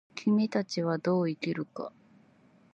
[0.15, 1.93] 君たちはどう生きるか。